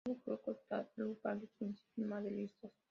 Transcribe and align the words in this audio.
El 0.03 0.13
nuevo 0.25 0.41
club 0.41 0.57
postulaba 0.95 1.35
los 1.39 1.49
principios 1.59 2.07
maderistas. 2.09 2.71